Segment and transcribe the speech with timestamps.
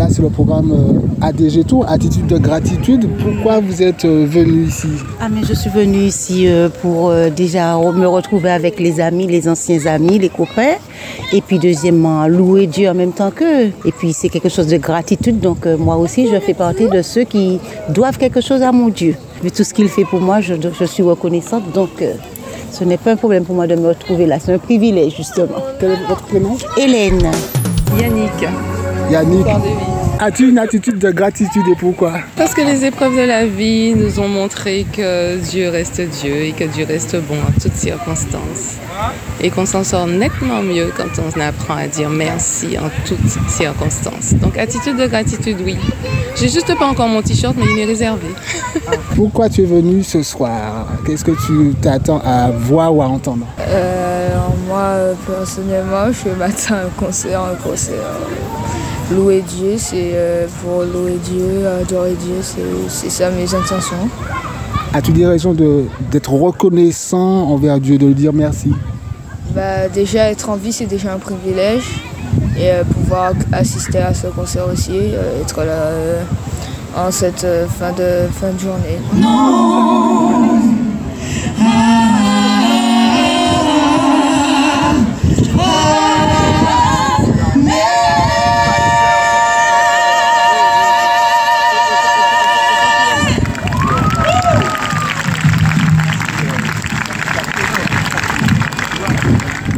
[0.00, 3.06] Là, c'est le programme euh, ADG Tour, Attitude de gratitude.
[3.22, 4.88] Pourquoi vous êtes euh, venu ici?
[5.20, 9.46] Ah, mais je suis venue ici euh, pour déjà me retrouver avec les amis, les
[9.46, 10.76] anciens amis, les copains.
[11.34, 13.72] Et puis, deuxièmement, louer Dieu en même temps qu'eux.
[13.84, 15.38] Et puis, c'est quelque chose de gratitude.
[15.38, 17.60] Donc, moi aussi, je fais partie de ceux qui
[17.90, 19.16] doivent quelque chose à mon Dieu.
[19.44, 21.70] Mais tout ce qu'il fait pour moi, je, je suis reconnaissante.
[21.74, 22.02] Donc,
[22.70, 24.38] ce n'est pas un problème pour moi de me retrouver là.
[24.40, 25.60] C'est un privilège, justement.
[25.78, 26.56] Quel est votre prénom?
[26.78, 27.20] Hélène.
[28.00, 28.48] Yannick.
[29.10, 29.46] Yannick.
[30.22, 32.12] As-tu une attitude de gratitude et pourquoi?
[32.36, 36.52] Parce que les épreuves de la vie nous ont montré que Dieu reste Dieu et
[36.52, 38.76] que Dieu reste bon en toutes circonstances.
[39.40, 44.34] Et qu'on s'en sort nettement mieux quand on apprend à dire merci en toutes circonstances.
[44.34, 45.76] Donc attitude de gratitude, oui.
[46.36, 48.28] J'ai juste pas encore mon t-shirt, mais il est réservé.
[49.16, 50.86] Pourquoi tu es venu ce soir?
[51.06, 53.46] Qu'est-ce que tu t'attends à voir ou à entendre?
[53.58, 57.96] Euh, alors moi, euh, personnellement, je fais matin un concert, un concert.
[59.10, 64.08] Louer Dieu, c'est euh, pour louer Dieu, adorer Dieu, c'est- c'est ça mes intentions.
[64.94, 68.72] As-tu des raisons de- d'être reconnaissant envers Dieu, de lui dire merci?
[69.54, 72.02] Bah, déjà, être en vie, c'est déjà un privilège.
[72.56, 76.22] Et euh, pouvoir assister à ce concert aussi, euh, être là euh,
[76.96, 78.98] en cette euh, fin, de, fin de journée.
[79.14, 80.49] Lambert,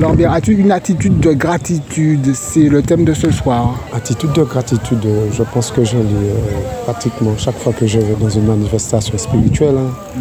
[0.07, 3.79] as-tu une attitude de gratitude C'est le thème de ce soir.
[3.95, 4.99] Attitude de gratitude,
[5.33, 9.17] je pense que je l'ai euh, pratiquement chaque fois que je vais dans une manifestation
[9.17, 9.77] spirituelle.
[9.79, 10.21] hein.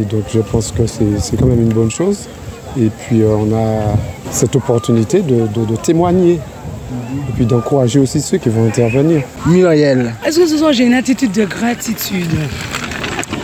[0.00, 2.26] Et donc je pense que c'est c'est quand même une bonne chose.
[2.78, 3.94] Et puis euh, on a
[4.30, 6.34] cette opportunité de, de- de témoigner.
[7.28, 9.22] Et puis d'encourager aussi ceux qui vont intervenir.
[9.46, 12.26] Muriel, Est-ce que ce soir j'ai une attitude de gratitude?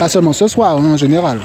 [0.01, 1.39] Pas seulement ce soir, hein, en général.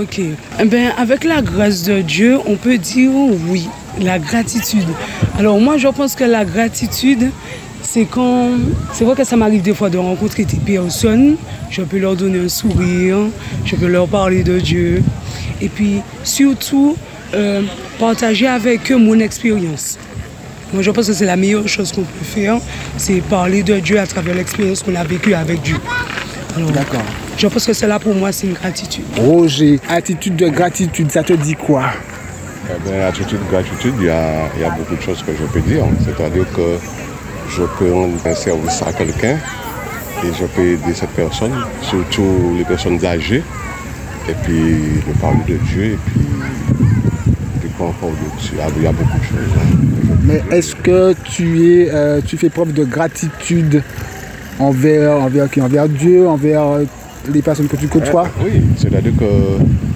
[0.00, 0.20] Ok.
[0.60, 3.10] Eh ben, avec la grâce de Dieu, on peut dire
[3.48, 3.68] oui,
[4.00, 4.88] la gratitude.
[5.38, 7.30] Alors moi, je pense que la gratitude,
[7.82, 8.50] c'est quand...
[8.92, 11.36] C'est vrai que ça m'arrive des fois de rencontrer des personnes,
[11.70, 13.18] je peux leur donner un sourire,
[13.64, 15.02] je peux leur parler de Dieu.
[15.60, 16.96] Et puis, surtout,
[17.34, 17.62] euh,
[17.98, 19.98] partager avec eux mon expérience.
[20.72, 22.58] Moi, je pense que c'est la meilleure chose qu'on peut faire,
[22.98, 25.76] c'est parler de Dieu à travers l'expérience qu'on a vécue avec Dieu.
[26.56, 27.02] Alors, D'accord.
[27.38, 29.04] je pense que cela pour moi, c'est une gratitude.
[29.16, 31.84] Roger, attitude de gratitude, ça te dit quoi?
[32.70, 35.60] Eh bien, de gratitude, il y, a, y a beaucoup de choses que je peux
[35.60, 35.84] dire.
[36.04, 36.76] C'est-à-dire que
[37.48, 39.36] je peux rendre un service à quelqu'un
[40.24, 41.52] et je peux aider cette personne,
[41.82, 43.42] surtout les personnes âgées,
[44.28, 48.52] et puis de parler de Dieu, et puis, quoi encore d'autre.
[48.76, 49.54] Il y a- beaucoup de choses.
[49.56, 49.76] hein.
[50.24, 53.82] Mais est-ce que tu, es, euh, tu fais preuve de gratitude
[54.58, 56.80] envers, envers Envers Dieu, envers
[57.32, 59.24] les personnes que tu côtoies Oui, c'est-à-dire que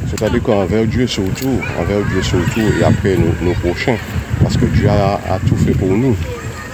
[0.09, 3.97] c'est-à-dire qu'envers Dieu surtout, envers Dieu surtout et après nos, prochains,
[4.43, 6.15] parce que Dieu a, tout fait pour nous.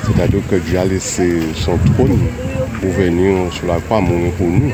[0.05, 2.19] C'est-à-dire que Dieu a laissé son trône
[2.81, 4.73] pour venir sur la croix mourir pour nous.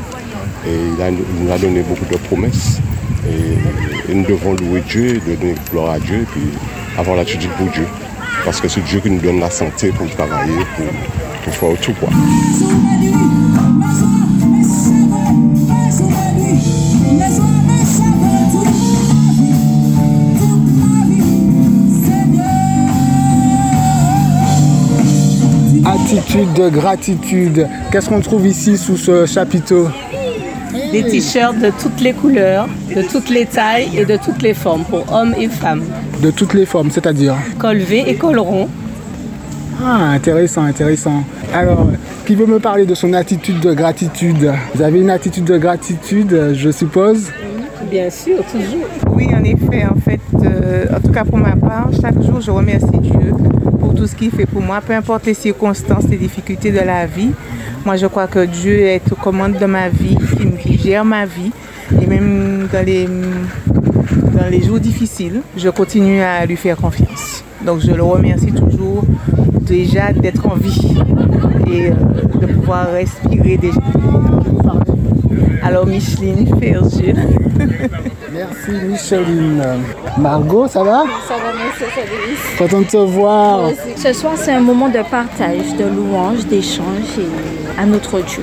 [0.67, 2.81] Et il, nous a donné beaucoup de promesses.
[3.29, 6.43] Et, nous devons louer Dieu, donner gloire à Dieu, puis
[6.97, 7.87] avoir l'attitude pour Dieu.
[8.45, 10.87] Parce que c'est Dieu qui nous donne la santé pour travailler, pour,
[11.45, 11.95] pour faire tout.
[11.95, 12.11] Quoi.
[25.87, 27.69] Attitude de gratitude.
[27.91, 29.89] Qu'est-ce qu'on trouve ici sous ce chapiteau?
[30.93, 34.85] Des t-shirts de toutes les couleurs, de toutes les tailles et de toutes les formes
[34.85, 35.83] pour hommes et femmes.
[36.23, 37.35] De toutes les formes, c'est-à-dire?
[37.59, 38.69] Col V et col rond.
[39.83, 41.25] Ah, intéressant, intéressant.
[41.55, 41.87] Alors,
[42.27, 44.53] qui veut me parler de son attitude de gratitude?
[44.75, 47.31] Vous avez une attitude de gratitude, je suppose?
[47.89, 48.89] Bien sûr, toujours.
[49.13, 52.51] Oui, en effet, en fait, euh, en tout cas pour ma part, chaque jour, je
[52.51, 53.31] remercie Dieu
[53.79, 57.07] pour tout ce qu'il fait pour moi, peu importe les circonstances, les difficultés de la
[57.07, 57.31] vie.
[57.87, 60.19] Moi, je crois que Dieu est aux commandes de ma vie,
[60.61, 61.53] qui, gère ma vie,
[62.03, 67.45] et même dans les, dans les jours difficiles, je continue à lui faire confiance.
[67.65, 69.05] Donc, je le remercie toujours
[69.61, 70.97] déjà d'être en vie
[71.67, 71.95] et euh,
[72.41, 73.81] de pouvoir respirer déjà.
[75.63, 77.17] Alors, Micheline Fergil.
[78.33, 79.63] Merci Micheline.
[80.19, 81.05] Margot, ça va?
[81.27, 82.59] Ça va, merci, ça va.
[82.59, 83.71] Content de te voir.
[83.97, 88.43] Ce soir, c'est un moment de partage, de louange, d'échange et à notre Dieu.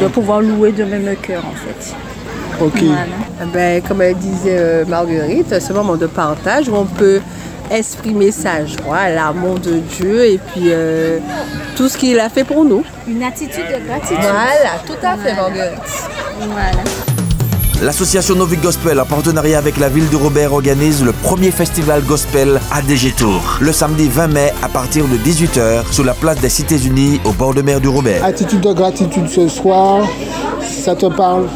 [0.00, 1.94] De pouvoir louer de même cœur, en fait.
[2.60, 2.82] Ok.
[2.82, 3.50] Voilà.
[3.52, 7.20] Ben, comme elle disait euh, Marguerite, c'est un moment de partage où on peut
[7.70, 11.18] exprimer sa joie, l'amour de Dieu et puis euh,
[11.76, 12.84] tout ce qu'il a fait pour nous.
[13.06, 14.18] Une attitude de gratitude.
[14.20, 15.80] Voilà, tout à fait, Marguerite.
[16.40, 16.82] Voilà.
[17.82, 22.58] L'association Novic Gospel, en partenariat avec la ville de Robert, organise le premier festival gospel
[22.72, 22.80] à
[23.18, 27.32] Tour le samedi 20 mai à partir de 18h sur la place des Cités-Unies au
[27.32, 28.24] bord de mer du Robert.
[28.24, 30.08] Attitude de gratitude ce soir,
[30.62, 31.48] ça te parle?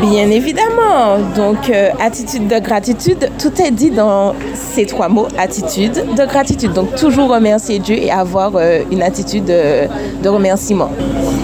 [0.00, 1.18] Bien évidemment.
[1.36, 6.72] Donc, euh, attitude de gratitude, tout est dit dans ces trois mots, attitude de gratitude.
[6.72, 9.88] Donc, toujours remercier Dieu et avoir euh, une attitude de,
[10.22, 10.90] de remerciement.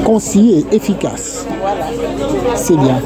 [0.05, 1.47] Concis et efficace.
[2.55, 3.00] C'est bien.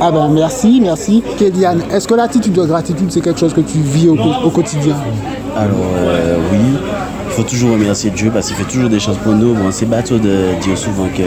[0.00, 1.22] Ah ben merci, merci.
[1.38, 4.96] Kéliane, est-ce que l'attitude de gratitude, c'est quelque chose que tu vis au, au quotidien?
[5.56, 6.58] Alors euh, oui,
[7.30, 9.54] il faut toujours remercier Dieu parce qu'il fait toujours des choses pour nous.
[9.54, 11.22] Bon, c'est bateau de dire souvent que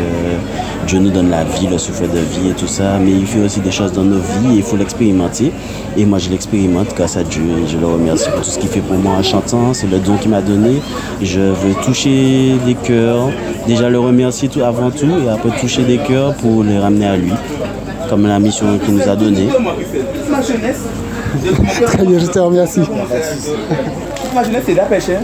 [0.85, 3.39] Dieu nous donne la vie, le souffle de vie et tout ça, mais il fait
[3.39, 5.53] aussi des choses dans nos vies et il faut l'expérimenter.
[5.95, 8.67] Et moi, je l'expérimente grâce à Dieu et je le remercie pour tout ce qu'il
[8.67, 9.73] fait pour moi en chantant.
[9.73, 10.81] C'est le don qu'il m'a donné.
[11.21, 13.29] Je veux toucher des cœurs,
[13.65, 17.15] déjà le remercier tout avant tout et après toucher des cœurs pour les ramener à
[17.15, 17.31] lui,
[18.09, 19.47] comme la mission qu'il nous a donnée.
[21.85, 22.81] Très bien, je te remercie.
[24.33, 25.03] Ma jeunesse, c'est la pêche.
[25.09, 25.21] hein.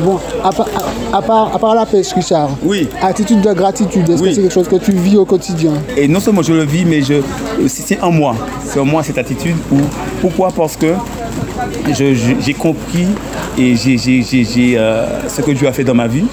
[0.00, 0.66] Bon, à part,
[1.12, 2.50] à, part, à part la pêche, Richard.
[2.62, 2.88] Oui.
[3.02, 5.72] Attitude de gratitude, est-ce que c'est quelque chose que tu vis au quotidien?
[5.96, 7.14] Et non seulement je le vis, mais je,
[7.66, 8.36] c'est c'est en moi.
[8.64, 9.56] C'est en moi cette attitude.
[9.72, 9.76] Où,
[10.20, 10.50] pourquoi?
[10.54, 10.92] Parce que
[11.96, 13.06] j'ai compris
[13.58, 16.26] et j'ai, j'ai- j'ai- j'ai, euh, ce que Dieu a fait dans ma vie.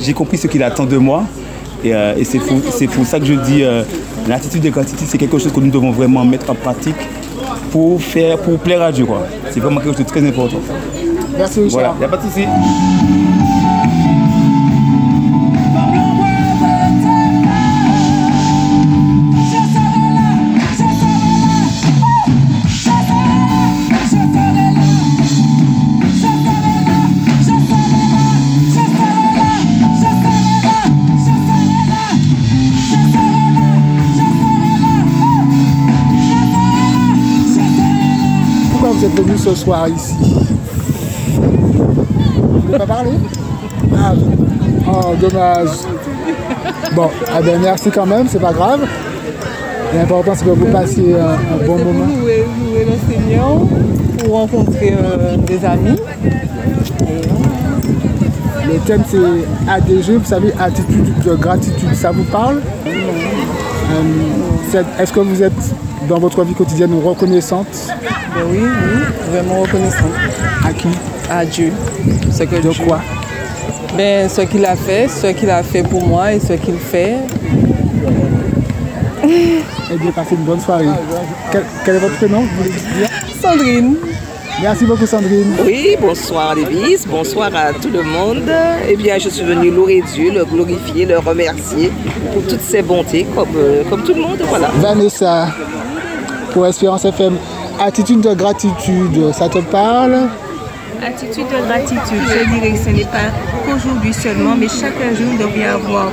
[0.00, 1.24] J'ai compris ce qu'il attend de moi.
[1.84, 3.82] Et, euh, et c'est, pour, c'est pour ça que je dis euh,
[4.28, 6.94] l'attitude de gratitude, c'est quelque chose que nous devons vraiment mettre en pratique
[7.72, 9.06] pour, faire, pour plaire à Dieu.
[9.06, 9.26] Quoi.
[9.50, 10.60] C'est vraiment quelque chose de très important.
[11.36, 11.72] Merci, Richard.
[11.72, 13.31] Voilà, il n'y a pas de souci.
[39.42, 40.14] Ce soir ici
[41.36, 43.10] Vous voulez pas parler?
[43.96, 44.12] Ah,
[44.88, 45.68] oh, dommage.
[46.94, 48.80] Bon, ah ben merci quand même, c'est pas grave.
[49.94, 52.06] L'important c'est que vous passiez un, un bon moment.
[52.20, 53.58] louer, louer le Seigneur
[54.18, 55.98] pour rencontrer euh, des amis.
[58.66, 62.60] Le thème c'est ADG, vous savez, attitude de gratitude, ça vous parle?
[62.86, 65.74] Euh, Est-ce que vous êtes
[66.08, 67.66] dans votre vie quotidienne reconnaissante
[68.34, 70.10] Ben oui, oui, vraiment reconnaissant.
[70.66, 70.88] À qui?
[71.30, 71.72] À Dieu.
[72.30, 73.00] Ce que De Dieu- quoi?
[73.96, 77.16] Ben, ce qu'il a fait, ce qu'il a fait pour moi et ce qu'il fait.
[79.24, 80.86] Eh bien, passez une bonne soirée.
[81.50, 82.40] Quel, quel est votre prénom?
[82.40, 83.08] Vous voulez dire
[83.40, 83.96] Sandrine.
[84.60, 85.54] Merci beaucoup Sandrine.
[85.64, 88.50] Oui, bonsoir Lévis, bonsoir à tout le monde.
[88.88, 91.90] Eh bien, je suis venue louer Dieu, le glorifier, le remercier
[92.32, 94.68] pour toutes ses bontés, comme, euh, comme tout le monde, voilà.
[94.78, 95.48] Vanessa,
[96.52, 97.36] pour Espérance FM,
[97.80, 100.28] attitude de gratitude, ça te parle?
[101.04, 103.30] Attitude de gratitude, je dirais que ce n'est pas
[103.66, 106.08] qu'aujourd'hui seulement, mais chaque jour nous devrions avoir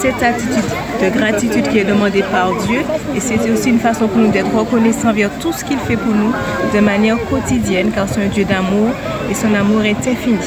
[0.00, 0.64] cette attitude
[1.02, 2.80] de gratitude qui est demandée par Dieu.
[3.14, 6.12] Et c'est aussi une façon pour nous d'être reconnaissants envers tout ce qu'il fait pour
[6.12, 6.32] nous
[6.74, 8.88] de manière quotidienne, car c'est un Dieu d'amour
[9.30, 10.38] et son amour est infini.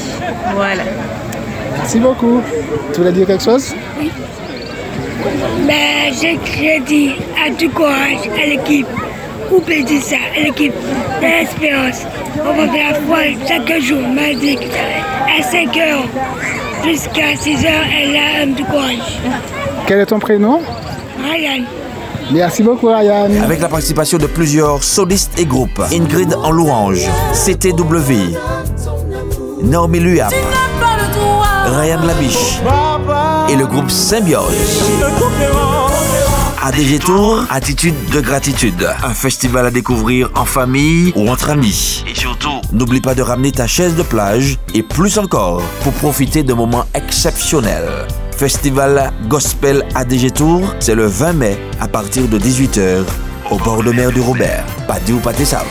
[0.54, 0.82] Voilà.
[1.78, 2.42] Merci beaucoup.
[2.92, 3.74] Tu voulais dire quelque chose?
[5.66, 7.12] Ben, je, je dis
[7.44, 8.86] à du courage à l'équipe.
[9.50, 12.02] Ou peut dire ça, l'équipe de l'espérance.
[12.40, 14.58] On va faire foi chaque jour, mardi,
[15.38, 16.04] à 5 heures
[16.84, 19.18] jusqu'à 6 heures, elle a un du courage.
[19.86, 20.60] Quel est ton prénom?
[21.22, 21.64] Ryan.
[22.30, 23.30] Merci beaucoup Ryan.
[23.42, 25.80] Avec la participation de plusieurs solistes et groupes.
[25.92, 28.36] Ingrid en louange, CTW,
[29.62, 30.34] Naomi Luap,
[31.66, 32.60] Ryan Labiche
[33.50, 34.82] et le groupe Symbiose.
[36.60, 38.88] ADG Tour, attitude de gratitude.
[39.04, 42.04] Un festival à découvrir en famille ou entre amis.
[42.10, 46.42] Et surtout, n'oublie pas de ramener ta chaise de plage et plus encore pour profiter
[46.42, 48.06] de moments exceptionnels.
[48.36, 53.04] Festival Gospel ADG Tour, c'est le 20 mai à partir de 18h
[53.52, 54.64] au bord de mer du Robert.
[54.88, 55.62] Pas dit ou pas ça.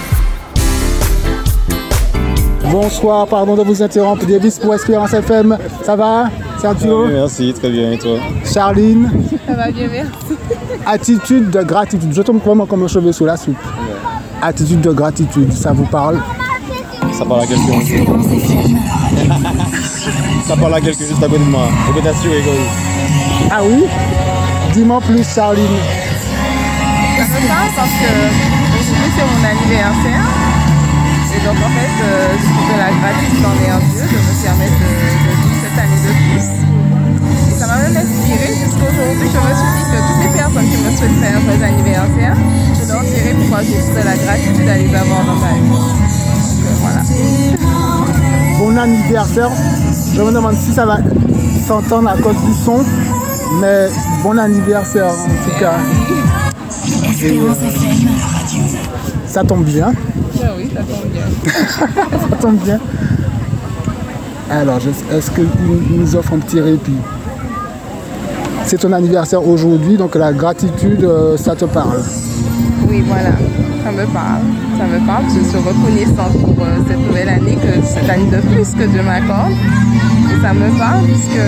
[2.72, 4.26] Bonsoir, pardon de vous interrompre.
[4.26, 5.58] Davis pour Espérance FM.
[5.84, 6.30] Ça va?
[6.62, 7.92] Sergio Oui, merci, très bien.
[7.92, 8.20] Et toi?
[8.46, 9.12] Charline?
[9.46, 10.37] Ça va bien, merci.
[10.90, 12.14] Attitude de gratitude.
[12.14, 13.58] Je tombe vraiment comme un cheveu sous la soupe.
[14.42, 16.22] Attitude de gratitude, ça vous parle?
[17.12, 17.80] Ça parle à quelqu'un.
[20.48, 21.68] Ça parle à quelqu'un juste à côté de moi.
[21.88, 22.42] Je peux t'assurer
[23.52, 23.84] Ah oui?
[24.74, 25.66] Dis-moi plus, Charline.
[27.18, 28.12] Ça me parle parce que
[28.80, 30.24] aujourd'hui c'est mon anniversaire.
[31.36, 34.80] Et donc en fait, euh, je trouve que la gratitude envers Dieu de me permettre
[34.80, 36.48] de, de vivre cette année de plus.
[37.52, 39.28] Et ça m'a même inspiré jusqu'aujourd'hui.
[39.28, 39.54] Je me
[41.10, 42.36] faire un joyeux anniversaire,
[42.74, 45.70] je leur dirai pourquoi j'ai de la gratitude à les avoir dans ma vie.
[45.70, 47.02] Donc voilà.
[48.60, 49.52] Bon anniversaire.
[50.14, 50.98] Je me demande si ça va
[51.68, 52.84] s'entendre à cause du son,
[53.62, 53.88] mais
[54.24, 55.74] bon anniversaire en tout cas.
[57.24, 57.54] Et, euh,
[59.28, 59.92] ça tombe bien.
[60.44, 61.24] Ah oui, ça tombe bien.
[62.30, 62.80] ça tombe bien.
[64.50, 64.80] Alors,
[65.12, 65.48] est-ce qu'il
[65.92, 66.96] nous offre un petit répit?
[68.68, 72.02] C'est ton anniversaire aujourd'hui, donc la gratitude, euh, ça te parle.
[72.90, 73.32] Oui, voilà,
[73.84, 74.42] ça me parle.
[74.78, 75.24] Ça me parle.
[75.34, 79.02] Je suis reconnaissante pour euh, cette nouvelle année, que cette année de plus que Dieu
[79.04, 79.54] m'accorde.
[79.54, 81.40] Et ça me parle puisque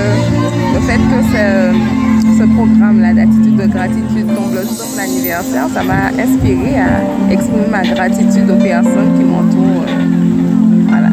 [0.73, 6.07] le fait que ce, ce programme-là d'attitude de gratitude tombe sur mon anniversaire, ça m'a
[6.23, 9.83] inspiré à exprimer ma gratitude aux personnes qui m'entourent.
[9.89, 11.09] euh, voilà.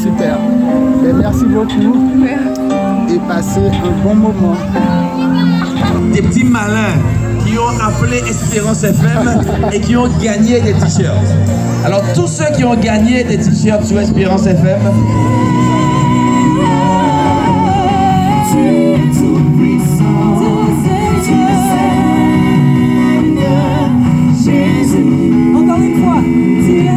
[0.00, 0.38] Super.
[1.02, 2.83] Ben, merci beaucoup.
[3.14, 4.56] Et passez un bon moment.
[6.12, 6.98] Des petits malins
[7.46, 9.40] qui ont appelé Espérance FM
[9.72, 11.14] et qui ont gagné des t-shirts.
[11.84, 14.80] Alors tous ceux qui ont gagné des t-shirts sur Espérance FM,
[25.56, 26.93] Encore une fois,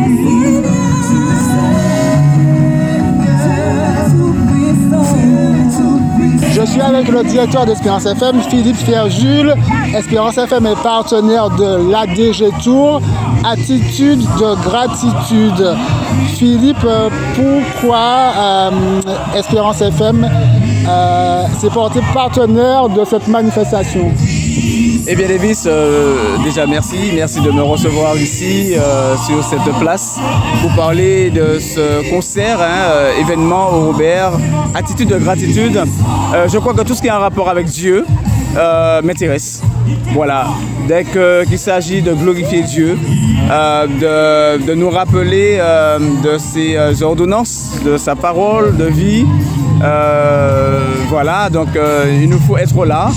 [6.71, 9.53] suis avec le directeur d'Espérance FM, Philippe Fier-Jules.
[9.95, 13.01] Espérance FM est partenaire de l'ADG Tour.
[13.43, 15.75] Attitude de gratitude.
[16.35, 19.01] Philippe, euh, pourquoi euh,
[19.35, 20.27] Espérance FM
[20.87, 24.11] euh, s'est porté partenaire de cette manifestation?
[25.09, 30.19] Eh bien Davis, euh, déjà merci, merci de me recevoir ici euh, sur cette place
[30.61, 34.33] pour parler de ce concert, hein, euh, événement au Robert,
[34.75, 35.77] attitude de gratitude.
[36.35, 38.05] Euh, je crois que tout ce qui a un rapport avec Dieu
[39.03, 39.61] m'intéresse.
[40.13, 40.47] Voilà,
[40.89, 42.97] dès qu'il s'agit de glorifier Dieu,
[43.47, 45.59] de, de nous rappeler
[46.23, 49.25] de ses ordonnances, de sa parole de vie,
[51.09, 51.69] voilà, donc
[52.19, 53.09] il nous faut être là.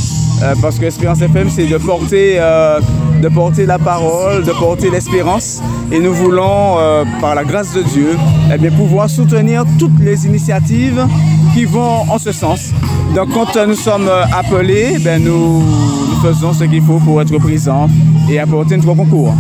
[0.43, 2.81] Euh, parce que Espérance FM, c'est de porter, euh,
[3.21, 5.61] de porter la parole, de porter l'espérance.
[5.93, 8.17] Et nous voulons, euh, par la grâce de Dieu,
[8.53, 11.07] eh bien, pouvoir soutenir toutes les initiatives
[11.53, 12.71] qui vont en ce sens.
[13.15, 17.89] Donc quand nous sommes appelés, ben, nous, nous faisons ce qu'il faut pour être présents
[18.31, 19.35] et apporter notre concours.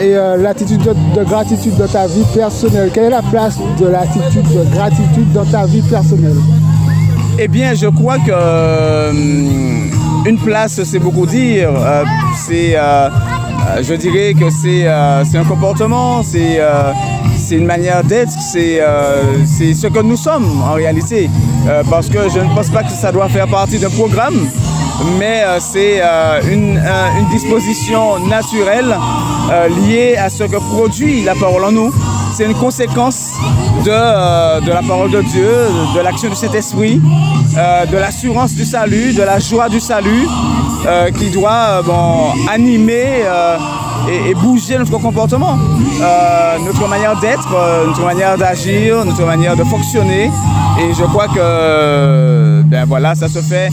[0.00, 4.48] Et l'attitude de, de gratitude dans ta vie personnelle, quelle est la place de l'attitude
[4.52, 6.38] de gratitude dans ta vie personnelle?
[7.38, 9.12] Eh bien, je crois que
[10.26, 11.70] une place, c'est beaucoup dire.
[11.76, 12.04] Euh,
[12.36, 16.60] c'est, euh, euh, je dirais que c'est, un comportement, c'est,
[17.50, 18.80] une manière d'être, c'est,
[19.74, 21.28] ce que nous sommes en réalité.
[21.90, 24.46] Parce que je ne pense pas que ça doit faire partie d'un programme,
[25.18, 26.00] mais c'est
[26.50, 28.94] une, un- une disposition naturelle
[29.86, 31.92] liée à ce que produit la parole en nous.
[32.34, 33.32] C'est une conséquence
[33.84, 35.50] de, euh, de la parole de Dieu,
[35.94, 37.00] de l'action du Saint-Esprit,
[37.56, 40.26] euh, de l'assurance du salut, de la joie du salut,
[40.86, 43.24] euh, qui doit bon, animer
[44.08, 45.56] et, et bouger notre comportement,
[46.64, 47.48] notre manière d'être,
[47.86, 50.30] notre manière d'agir, notre manière de fonctionner.
[50.80, 53.70] Et je crois que ben voilà, ça se fait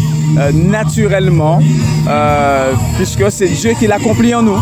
[0.54, 1.60] naturellement,
[2.98, 4.60] puisque c'est Dieu qui l'accomplit en nous.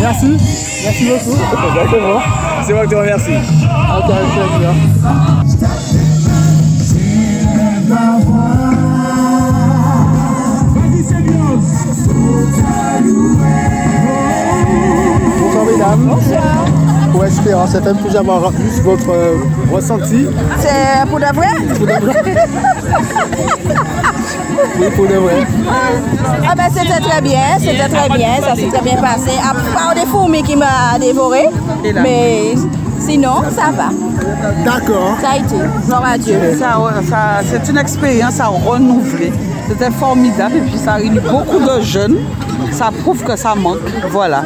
[0.00, 0.36] Merci,
[0.84, 1.36] merci beaucoup.
[2.66, 3.30] C'est moi qui te remercie.
[3.30, 4.74] Ok, avec plaisir.
[15.38, 16.06] Bonsoir mesdames.
[16.08, 16.42] Bonsoir.
[17.12, 19.36] Pour Espérance FM, puis avoir juste votre euh,
[19.70, 20.26] ressenti.
[20.58, 21.54] C'est pour de vrai?
[21.78, 22.48] Pour de vrai.
[24.78, 25.46] Oui, pour de vrai.
[26.48, 29.30] Ah ben c'était très bien, c'était très bien, ça s'est très bien passé.
[29.42, 31.48] À part des fourmis qui m'a dévoré,
[31.82, 32.54] mais
[32.98, 33.88] sinon ça va.
[34.64, 35.16] D'accord.
[35.20, 35.54] Ça a été,
[35.86, 36.36] gloire à Dieu.
[36.58, 39.32] Ça, ouais, ça- c'est une expérience à renouveler.
[39.68, 42.16] C'était formidable et puis ça réunit beaucoup de jeunes.
[42.72, 43.78] Ça prouve que ça manque.
[44.10, 44.42] Voilà.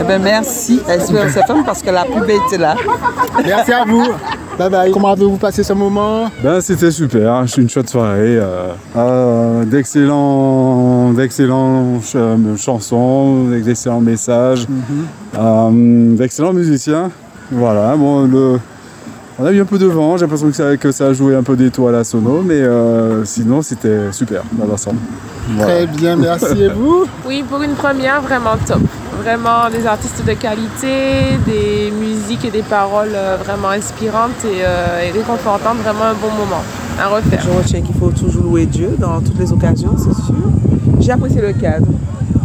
[0.00, 2.74] Eh ben, merci Espérance FM parce que la pub était là.
[3.44, 4.04] Merci à vous.
[4.58, 4.90] Bye bye.
[4.92, 6.26] Comment avez-vous passé ce moment?
[6.42, 8.36] Ben, c'était super, hein, c'est une chouette soirée.
[8.38, 14.66] euh, euh, d'excellents, d'excellents ch- euh, chansons, d'excellents messages,
[15.38, 15.70] euh,
[16.16, 17.10] d'excellents musiciens.
[17.50, 18.58] Voilà, bon, le,
[19.42, 21.34] on a eu un peu de vent, j'ai l'impression que ça, que ça a joué
[21.34, 24.98] un peu d'étoiles à sono, mais euh, sinon c'était super dans l'ensemble.
[25.56, 25.72] Voilà.
[25.72, 26.62] Très bien, merci.
[26.62, 27.04] Et vous?
[27.26, 28.78] Oui, pour une première, vraiment top.
[29.20, 35.02] vraiment des artistes de qualité, des musiques et des paroles euh, vraiment inspirantes et, euh,
[35.08, 36.62] et réconfortantes, vraiment un bon moment
[37.00, 37.40] à refaire.
[37.44, 40.34] Je retiens qu'il faut toujours louer Dieu dans toutes les occasions, c'est sûr.
[41.00, 41.86] J'ai apprécié le cadre.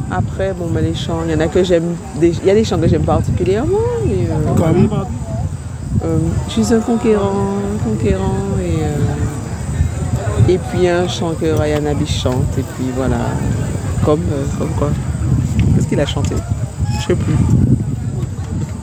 [0.10, 2.54] Après, bon, ben, les chants, il y en a que j'aime, des- il y a
[2.56, 3.78] des chants que j'aime particulièrement.
[4.06, 4.90] Mais, euh, Comme
[6.04, 12.06] euh, Je suis un conquérant, conquérant et euh, et puis un chant que Ryan Abbey
[12.06, 13.18] chante et puis voilà,
[14.06, 14.90] comme euh, comme quoi.
[15.76, 16.36] Qu'est-ce qu'il a chanté?
[17.02, 17.36] Je sais plus.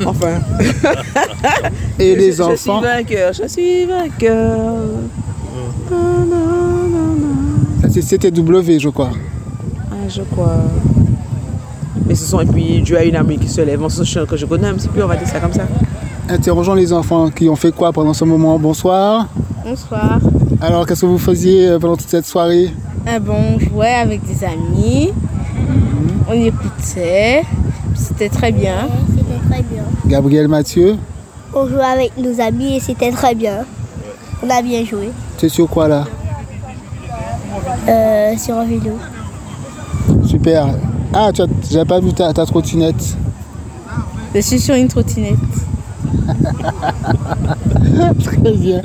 [0.06, 0.40] Enfin.
[1.98, 2.52] Et les Je- enfants?
[2.54, 4.56] Je suis vainqueur, je suis vainqueur.
[7.90, 9.10] C'est CTW, je crois.
[9.90, 10.62] Ah, je crois.
[12.06, 13.80] Mais ce sont, et puis Dieu a une amie qui se lève.
[13.88, 15.62] C'est un chant que je connais un petit peu, on va dire ça comme ça.
[16.28, 18.58] Interrogeons les enfants qui ont fait quoi pendant ce moment.
[18.58, 19.28] Bonsoir.
[19.64, 20.18] Bonsoir.
[20.60, 22.70] Alors, qu'est-ce que vous faisiez euh, pendant toute cette soirée?
[23.06, 25.12] Ah bon, on jouait avec des amis,
[26.26, 27.42] on écoutait,
[27.94, 28.88] c'était très bien.
[29.10, 29.82] C'était très bien.
[30.06, 30.96] Gabriel Mathieu,
[31.54, 33.66] On jouait avec nos amis et c'était très bien.
[34.42, 35.10] On a bien joué.
[35.38, 36.04] tu es sur quoi là?
[37.86, 38.98] Euh, sur un vélo.
[40.26, 40.68] Super.
[41.12, 43.16] Ah, tu as, j'avais pas vu ta, ta trottinette.
[44.34, 45.36] Je suis sur une trottinette.
[48.24, 48.82] Très bien.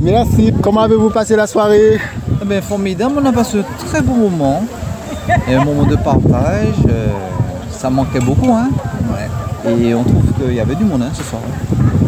[0.00, 0.52] Merci.
[0.62, 1.98] Comment avez-vous passé la soirée?
[2.42, 4.64] Eh bien, formidable, on a passé un très beau moment.
[5.48, 6.74] Et un moment de partage.
[6.88, 7.08] euh,
[7.70, 8.52] ça manquait beaucoup.
[8.52, 8.68] Hein
[9.12, 9.28] Ouais.
[9.88, 11.42] Et on trouve qu'il y avait du monde hein, ce soir.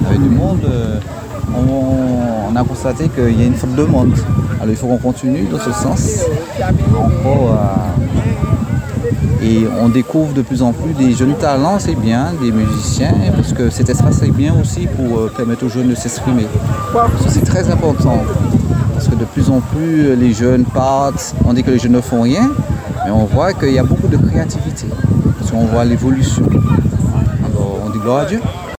[0.00, 0.61] Il y avait du monde.
[0.64, 0.99] euh,
[1.55, 4.14] on, on a constaté qu'il y a une faute de monde.
[4.57, 6.25] Alors il faut qu'on continue dans ce sens.
[6.97, 7.67] Encore, euh,
[9.43, 13.53] et on découvre de plus en plus des jeunes talents, c'est bien, des musiciens, parce
[13.53, 16.47] que cet espace est bien aussi pour euh, permettre aux jeunes de s'exprimer.
[17.29, 18.23] C'est très important.
[18.95, 21.93] Parce que de plus en plus, euh, les jeunes partent, on dit que les jeunes
[21.93, 22.51] ne font rien,
[23.05, 24.87] mais on voit qu'il y a beaucoup de créativité.
[25.39, 26.45] Parce qu'on voit l'évolution.
[27.45, 28.41] Alors on dit gloire à Dieu.